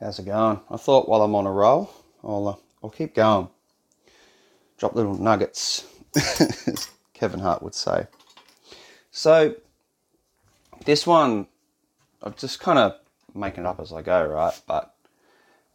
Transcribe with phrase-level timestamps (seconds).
[0.00, 0.60] How's it going?
[0.70, 1.88] I thought while I'm on a roll,
[2.24, 3.48] I'll, uh, I'll keep going.
[4.76, 5.86] Drop little nuggets,
[6.16, 8.08] as Kevin Hart would say.
[9.12, 9.54] So,
[10.84, 11.46] this one,
[12.22, 12.96] I'm just kind of
[13.34, 14.60] making it up as I go, right?
[14.66, 14.92] But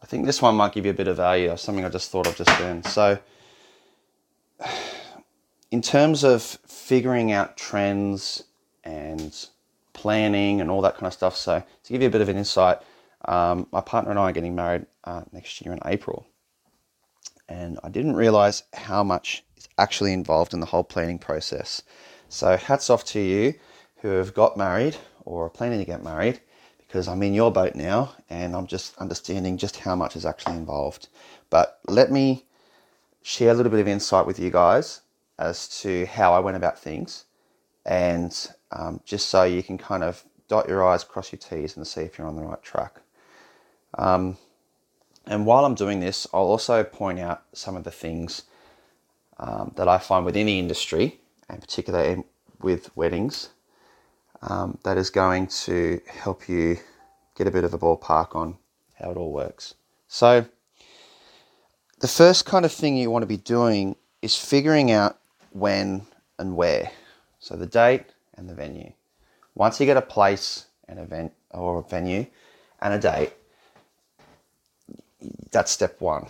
[0.04, 2.28] I think this one might give you a bit of value, something I just thought
[2.28, 2.84] of just then.
[2.84, 3.20] So,
[5.72, 8.44] in terms of figuring out trends
[8.84, 9.34] and
[9.94, 12.36] planning and all that kind of stuff, so to give you a bit of an
[12.36, 12.80] insight,
[13.26, 16.28] um, my partner and I are getting married uh, next year in April.
[17.48, 21.82] And I didn't realize how much is actually involved in the whole planning process.
[22.30, 23.56] So, hats off to you
[24.02, 26.40] who have got married or are planning to get married
[26.78, 30.58] because I'm in your boat now and I'm just understanding just how much is actually
[30.58, 31.08] involved.
[31.50, 32.46] But let me
[33.22, 35.02] share a little bit of insight with you guys
[35.38, 37.26] as to how I went about things
[37.86, 41.86] and um, just so you can kind of dot your I's, cross your T's, and
[41.86, 43.02] see if you're on the right track.
[43.98, 44.38] Um,
[45.26, 48.44] and while I'm doing this, I'll also point out some of the things
[49.38, 51.20] um, that I find within the industry,
[51.50, 52.24] and particularly
[52.62, 53.50] with weddings,
[54.42, 56.78] um, that is going to help you
[57.36, 58.58] get a bit of a ballpark on
[58.96, 59.76] how it all works.
[60.08, 60.46] So,
[62.00, 65.20] the first kind of thing you want to be doing is figuring out
[65.52, 66.06] when
[66.38, 66.92] and where.
[67.40, 68.06] So, the date
[68.36, 68.94] and the venue.
[69.56, 72.26] Once you get a place, an event, or a venue
[72.82, 73.34] and a date,
[75.52, 76.28] that's step one.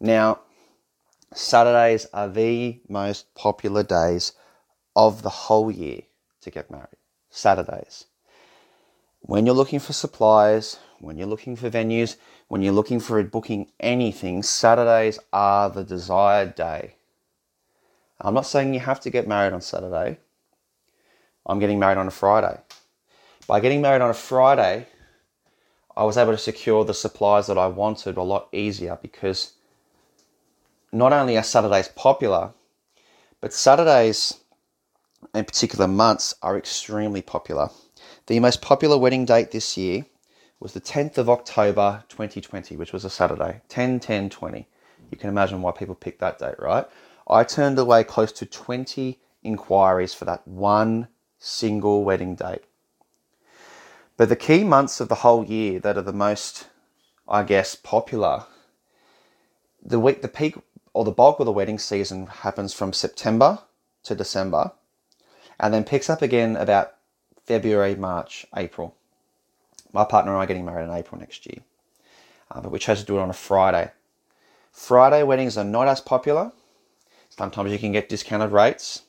[0.00, 0.40] Now,
[1.32, 4.32] Saturdays are the most popular days
[4.94, 6.02] of the whole year
[6.42, 6.98] to get married.
[7.30, 8.06] Saturdays.
[9.20, 12.16] When you're looking for supplies, when you're looking for venues,
[12.48, 16.96] when you're looking for booking anything, Saturdays are the desired day.
[18.20, 20.18] I'm not saying you have to get married on Saturday.
[21.46, 22.60] I'm getting married on a Friday.
[23.46, 24.86] By getting married on a Friday,
[25.96, 29.52] I was able to secure the supplies that I wanted a lot easier because
[30.92, 32.52] not only are Saturdays popular,
[33.40, 34.40] but Saturdays
[35.34, 37.70] in particular months are extremely popular.
[38.26, 40.06] The most popular wedding date this year
[40.60, 44.66] was the 10th of October 2020, which was a Saturday, 10 10 20.
[45.10, 46.86] You can imagine why people picked that date, right?
[47.28, 52.64] I turned away close to 20 inquiries for that one single wedding date.
[54.16, 56.68] But the key months of the whole year that are the most,
[57.28, 58.44] I guess, popular,
[59.82, 60.56] the week, the peak
[60.92, 63.58] or the bulk of the wedding season happens from September
[64.04, 64.72] to December,
[65.58, 66.94] and then picks up again about
[67.44, 68.94] February, March, April.
[69.92, 71.62] My partner and I are getting married in April next year,
[72.52, 73.90] uh, but we chose to do it on a Friday.
[74.70, 76.52] Friday weddings are not as popular.
[77.30, 79.02] Sometimes you can get discounted rates.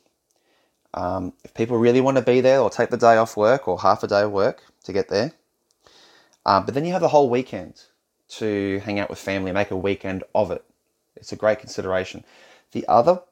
[0.94, 3.78] Um, if people really want to be there, or take the day off work or
[3.78, 5.32] half a day of work to get there.
[6.44, 7.82] Um, but then you have the whole weekend
[8.28, 10.64] to hang out with family, make a weekend of it.
[11.16, 12.24] It's a great consideration.
[12.72, 13.22] The other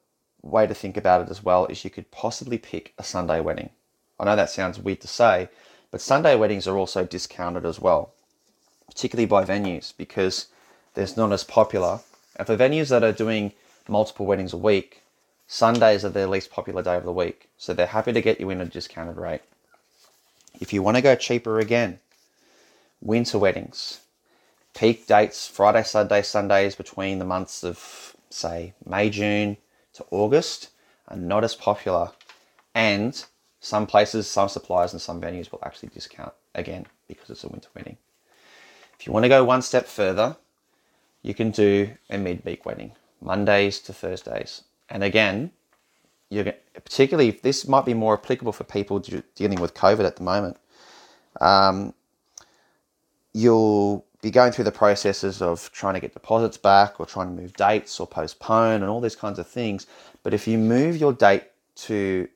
[0.41, 3.71] way to think about it as well is you could possibly pick a Sunday wedding.
[4.19, 5.49] I know that sounds weird to say,
[5.91, 8.13] but Sunday weddings are also discounted as well,
[8.87, 10.47] particularly by venues because
[10.93, 11.99] they're not as popular.
[12.35, 13.53] And for venues that are doing
[13.87, 15.01] multiple weddings a week,
[15.47, 18.49] Sundays are their least popular day of the week, so they're happy to get you
[18.49, 19.41] in a discounted rate.
[20.59, 21.99] If you want to go cheaper again,
[23.01, 24.01] winter weddings.
[24.73, 29.57] Peak dates Friday, Saturday, Sundays between the months of, say, May, June
[29.93, 30.69] to August
[31.07, 32.11] are not as popular.
[32.73, 33.23] And
[33.59, 37.69] some places, some suppliers, and some venues will actually discount again because it's a winter
[37.75, 37.97] wedding.
[38.99, 40.37] If you want to go one step further,
[41.21, 44.63] you can do a mid-week wedding, Mondays to Thursdays.
[44.89, 45.51] And again,
[46.29, 50.57] you're particularly this might be more applicable for people dealing with COVID at the moment.
[51.39, 51.93] Um,
[53.33, 57.41] you'll be going through the processes of trying to get deposits back or trying to
[57.41, 59.85] move dates or postpone and all these kinds of things.
[60.23, 61.43] But if you move your date
[61.75, 62.27] to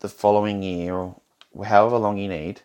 [0.00, 1.16] the following year or
[1.64, 2.60] however long you need,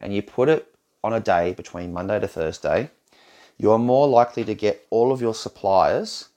[0.00, 2.90] and you put it on a day between Monday to Thursday,
[3.58, 6.28] you're more likely to get all of your suppliers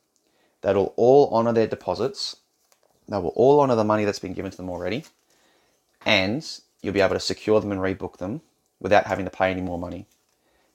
[0.61, 2.37] that'll all honour their deposits
[3.09, 5.05] they will all honour the money that's been given to them already,
[6.05, 6.45] and
[6.81, 8.41] you'll be able to secure them and rebook them
[8.79, 10.05] without having to pay any more money.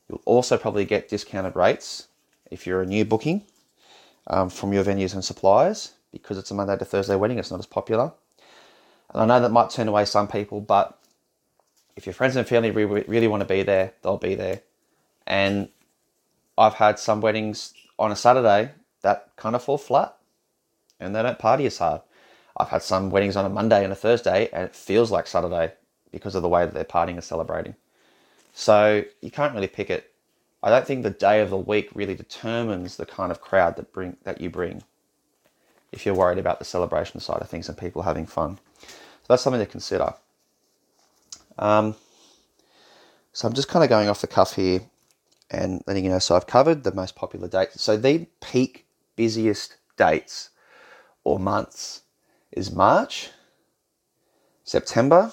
[0.09, 2.09] You'll also probably get discounted rates
[2.51, 3.43] if you're a new booking
[4.27, 7.59] um, from your venues and suppliers because it's a Monday to Thursday wedding, it's not
[7.59, 8.13] as popular.
[9.13, 10.99] And I know that might turn away some people, but
[11.97, 14.61] if your friends and family really, really want to be there, they'll be there.
[15.27, 15.69] And
[16.57, 18.73] I've had some weddings on a Saturday
[19.03, 20.17] that kind of fall flat
[21.01, 22.03] and they don't party as hard.
[22.57, 25.73] I've had some weddings on a Monday and a Thursday, and it feels like Saturday
[26.11, 27.75] because of the way that they're partying and celebrating.
[28.53, 30.15] So you can't really pick it
[30.65, 33.93] I don't think the day of the week really determines the kind of crowd that
[33.93, 34.83] bring that you bring.
[35.93, 39.43] If you're worried about the celebration side of things and people having fun, so that's
[39.43, 40.15] something to consider.
[41.59, 41.95] Um,
[43.35, 44.81] so I'm just kind of going off the cuff here
[45.51, 46.19] and letting you know.
[46.19, 47.83] So I've covered the most popular dates.
[47.83, 48.87] So the peak
[49.17, 50.49] busiest dates
[51.25, 52.01] or months
[52.55, 53.31] is March,
[54.63, 55.33] September,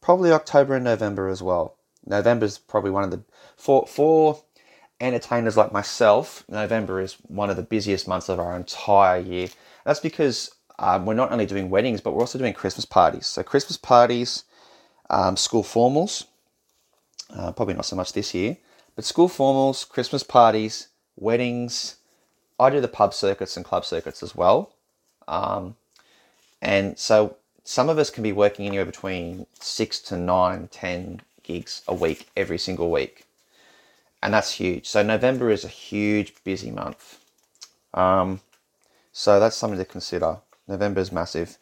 [0.00, 1.76] probably October and November as well.
[2.04, 3.22] November is probably one of the
[3.56, 4.42] for for
[5.00, 6.44] entertainers like myself.
[6.48, 9.48] November is one of the busiest months of our entire year.
[9.84, 13.26] That's because um, we're not only doing weddings, but we're also doing Christmas parties.
[13.26, 14.44] So Christmas parties,
[15.10, 16.26] um, school formals,
[17.34, 18.58] uh, probably not so much this year,
[18.94, 21.96] but school formals, Christmas parties, weddings.
[22.58, 24.74] I do the pub circuits and club circuits as well.
[25.28, 25.76] Um,
[26.62, 31.82] and so some of us can be working anywhere between six to nine, ten gigs
[31.88, 33.24] a week every single week.
[34.22, 34.86] And that's huge.
[34.86, 37.24] So November is a huge busy month.
[37.92, 38.40] Um,
[39.12, 40.38] so that's something to consider.
[40.68, 41.58] November is massive.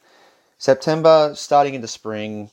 [0.58, 2.50] September, starting into spring,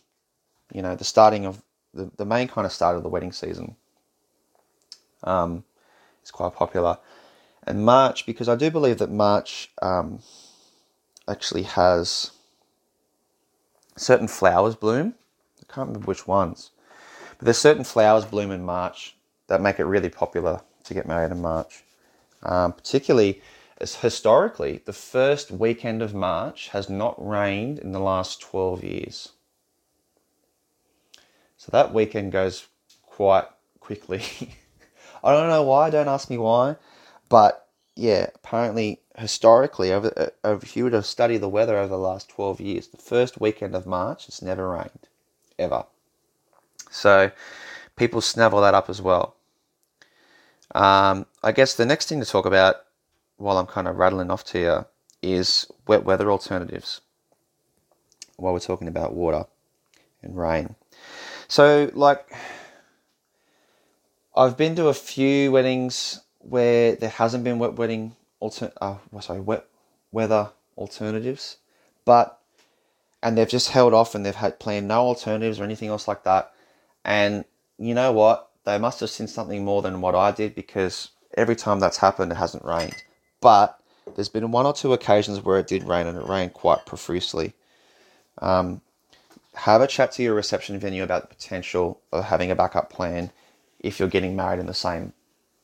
[0.74, 1.62] you know, the starting of
[1.94, 3.76] the, the main kind of start of the wedding season
[5.24, 5.64] um,
[6.24, 6.98] is quite popular.
[7.64, 10.20] And March, because I do believe that March um,
[11.32, 12.32] actually has
[13.96, 15.16] certain flowers bloom.
[15.60, 16.72] I can't remember which ones,
[17.38, 19.16] but there's certain flowers bloom in March
[19.48, 21.84] that make it really popular to get married in March.
[22.44, 23.42] Um, particularly
[23.80, 29.30] as historically, the first weekend of March has not rained in the last 12 years.
[31.58, 32.68] So that weekend goes
[33.04, 33.46] quite
[33.80, 34.24] quickly.
[35.24, 36.76] I don't know why, don't ask me why,
[37.30, 37.68] but
[38.02, 42.30] yeah, apparently historically, over, uh, if you were to study the weather over the last
[42.30, 45.08] 12 years, the first weekend of March, it's never rained,
[45.60, 45.86] ever.
[46.90, 47.32] So
[47.96, 49.36] people snavel that up as well.
[50.74, 52.78] Um, I guess the next thing to talk about
[53.38, 54.86] while I'm kind of rattling off to you
[55.22, 57.02] is wet weather alternatives
[58.38, 59.46] while we're talking about water
[60.24, 60.74] and rain.
[61.48, 62.34] So, like,
[64.36, 69.40] I've been to a few weddings where there hasn't been wet wedding alter uh, sorry
[69.40, 69.66] wet
[70.12, 71.58] weather alternatives,
[72.06, 72.40] but
[73.24, 76.24] and they've just held off and they've had planned no alternatives or anything else like
[76.24, 76.52] that.
[77.06, 77.46] And
[77.78, 78.50] you know what?
[78.64, 82.32] They must have seen something more than what I did because every time that's happened,
[82.32, 83.04] it hasn't rained.
[83.40, 83.80] But
[84.16, 87.54] there's been one or two occasions where it did rain and it rained quite profusely.
[88.40, 88.82] Um,
[89.54, 93.32] have a chat to your reception venue about the potential of having a backup plan
[93.80, 95.14] if you're getting married in the same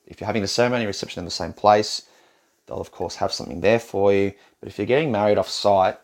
[0.07, 2.03] if you're having the ceremony reception in the same place,
[2.65, 4.33] they'll of course have something there for you.
[4.59, 5.97] But if you're getting married off site,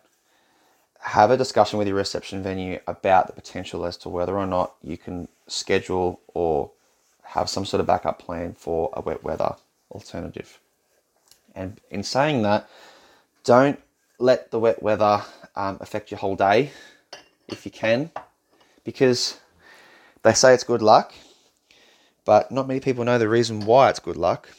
[1.00, 4.76] have a discussion with your reception venue about the potential as to whether or not
[4.82, 6.72] you can schedule or
[7.24, 9.56] have some sort of backup plan for a wet weather
[9.92, 10.60] alternative.
[11.56, 12.70] And in saying that,
[13.44, 13.80] don't
[14.18, 15.24] let the wet weather
[15.56, 16.72] um, affect your whole day
[17.50, 18.10] if you can,
[18.84, 19.40] because
[20.24, 21.14] they say it's good luck.
[22.26, 24.50] But not many people know the reason why it's good luck.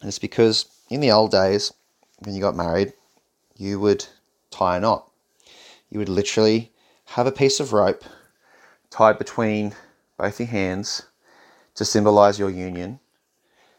[0.00, 1.72] And it's because in the old days,
[2.20, 2.92] when you got married,
[3.56, 4.06] you would
[4.50, 5.10] tie a knot.
[5.90, 6.72] You would literally
[7.06, 8.04] have a piece of rope
[8.90, 9.74] tied between
[10.16, 11.02] both your hands
[11.74, 13.00] to symbolize your union.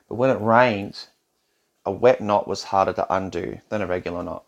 [0.07, 1.07] But when it rained,
[1.85, 4.43] a wet knot was harder to undo than a regular knot.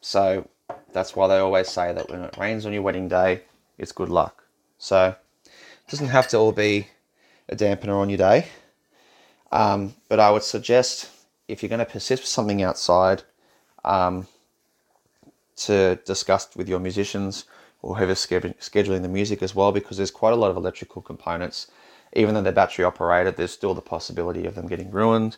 [0.00, 0.48] So
[0.92, 3.42] that's why they always say that when it rains on your wedding day,
[3.78, 4.44] it's good luck.
[4.78, 5.16] So
[5.46, 6.88] it doesn't have to all be
[7.48, 8.46] a dampener on your day.
[9.52, 11.10] Um, but I would suggest
[11.48, 13.22] if you're going to persist with something outside,
[13.84, 14.26] um,
[15.56, 17.44] to discuss with your musicians
[17.82, 21.70] or whoever's scheduling the music as well, because there's quite a lot of electrical components.
[22.14, 25.36] Even though they're battery operated, there's still the possibility of them getting ruined.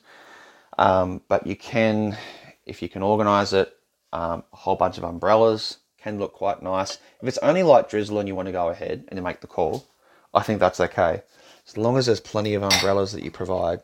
[0.78, 2.16] Um, but you can,
[2.64, 3.76] if you can organize it,
[4.12, 6.98] um, a whole bunch of umbrellas can look quite nice.
[7.20, 9.86] If it's only light drizzle and you want to go ahead and make the call,
[10.32, 11.22] I think that's okay
[11.66, 13.80] as long as there's plenty of umbrellas that you provide.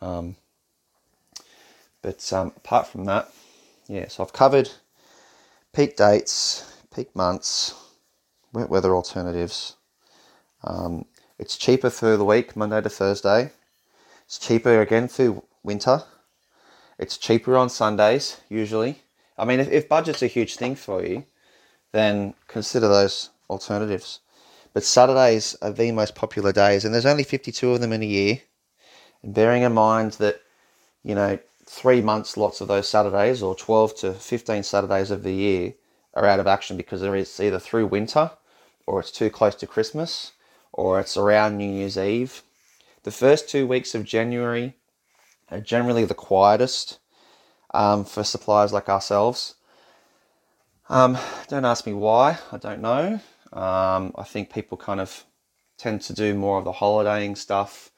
[0.00, 0.36] Um,
[2.02, 3.30] but um, apart from that,
[3.88, 4.70] yeah, so I've covered
[5.72, 7.74] peak dates, peak months,
[8.52, 9.76] wet weather alternatives.
[10.62, 11.04] Um,
[11.38, 13.50] it's cheaper through the week, Monday to Thursday.
[14.24, 16.04] It's cheaper again through winter.
[16.98, 19.02] It's cheaper on Sundays, usually.
[19.38, 21.24] I mean, if, if budget's a huge thing for you,
[21.92, 24.20] then consider those alternatives.
[24.72, 28.06] But Saturdays are the most popular days, and there's only 52 of them in a
[28.06, 28.42] year.
[29.22, 30.40] And bearing in mind that,
[31.02, 35.34] you know, three months, lots of those Saturdays, or 12 to 15 Saturdays of the
[35.34, 35.74] year,
[36.14, 38.30] are out of action because it's either through winter,
[38.86, 40.32] or it's too close to Christmas,
[40.72, 42.42] or it's around New Year's Eve.
[43.02, 44.76] The first two weeks of January
[45.50, 46.98] are generally the quietest
[47.72, 49.54] um, for suppliers like ourselves.
[50.88, 53.20] Um, don't ask me why, I don't know.
[53.52, 55.24] Um, I think people kind of
[55.76, 57.90] tend to do more of the holidaying stuff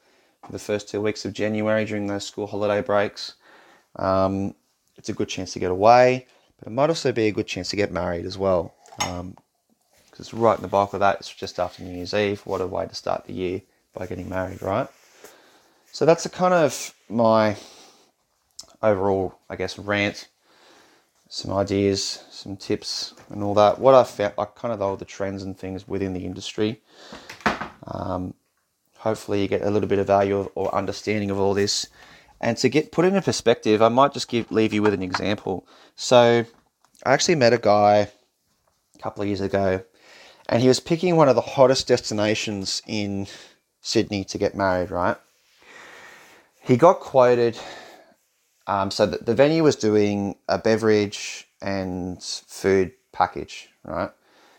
[0.45, 3.35] for the first two weeks of January during those school holiday breaks.
[3.97, 4.55] Um,
[4.97, 6.27] it's a good chance to get away,
[6.59, 8.73] but it might also be a good chance to get married as well.
[8.97, 12.41] Because um, right in the bulk of that, it's just after New Year's Eve.
[12.45, 13.61] What a way to start the year
[13.93, 14.87] by getting married, right?
[15.91, 17.57] So that's a kind of my
[18.81, 20.29] overall, I guess, rant,
[21.31, 23.79] some ideas, some tips, and all that.
[23.79, 26.81] What I found, like kind of all the trends and things within the industry.
[27.87, 28.33] Um,
[28.97, 31.87] hopefully, you get a little bit of value or understanding of all this.
[32.41, 35.01] And to get put it into perspective, I might just give leave you with an
[35.01, 35.65] example.
[35.95, 36.45] So,
[37.05, 38.09] I actually met a guy
[38.95, 39.85] a couple of years ago,
[40.49, 43.25] and he was picking one of the hottest destinations in
[43.79, 44.91] Sydney to get married.
[44.91, 45.15] Right?
[46.59, 47.57] He got quoted.
[48.67, 54.11] Um, so the, the venue was doing a beverage and food package, right?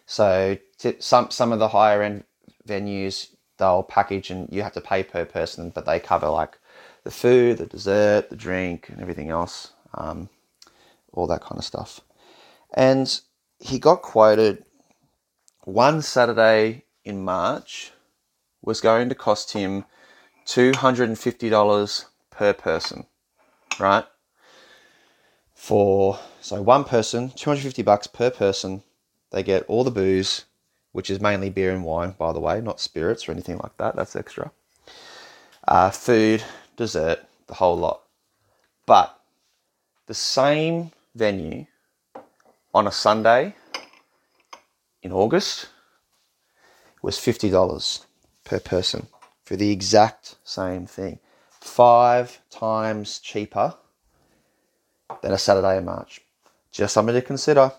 [0.06, 0.59] So
[0.99, 2.25] some some of the higher end
[2.66, 3.28] venues
[3.59, 6.59] they'll package and you have to pay per person, but they cover like
[7.04, 10.28] the food, the dessert, the drink, and everything else, um,
[11.12, 12.00] all that kind of stuff.
[12.75, 13.21] And
[13.61, 14.64] he got quoted
[15.64, 17.92] one Saturday in March
[18.62, 19.85] was going to cost him
[20.47, 23.06] $250 per person,
[23.79, 24.05] right?
[25.55, 28.83] For so one person, 250 bucks per person,
[29.31, 30.45] they get all the booze,
[30.93, 33.97] which is mainly beer and wine, by the way, not spirits or anything like that.
[33.97, 34.50] That's extra.
[35.67, 36.43] Uh, food,
[36.76, 38.02] dessert, the whole lot.
[38.87, 39.19] But
[40.07, 41.67] the same venue
[42.75, 43.55] on a Sunday
[45.02, 45.69] in August
[47.02, 48.05] was $50
[48.45, 49.07] per person
[49.45, 51.19] for the exact same thing.
[51.62, 53.73] Five times cheaper
[55.23, 56.21] than a Saturday in March.
[56.73, 57.73] Just something to consider.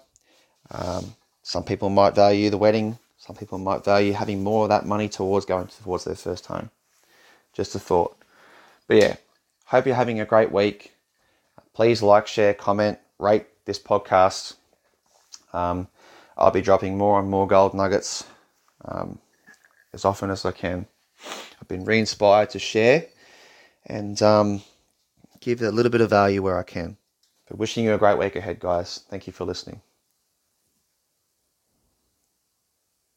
[0.71, 2.97] Um, some people might value the wedding.
[3.17, 6.71] Some people might value having more of that money towards going towards their first home.
[7.51, 8.17] Just a thought.
[8.87, 9.15] But yeah,
[9.65, 10.93] hope you're having a great week.
[11.73, 14.55] Please like, share, comment, rate this podcast.
[15.51, 15.89] Um,
[16.37, 18.23] I'll be dropping more and more gold nuggets
[18.85, 19.19] um,
[19.91, 20.85] as often as I can.
[21.61, 23.07] I've been re inspired to share
[23.85, 24.61] and um,
[25.39, 26.97] give a little bit of value where I can.
[27.47, 29.03] But wishing you a great week ahead, guys.
[29.09, 29.81] Thank you for listening.